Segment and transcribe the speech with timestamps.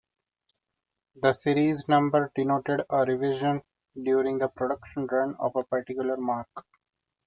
[1.21, 3.61] The series number denoted a revision
[4.01, 6.47] during the production run of a particular Mark.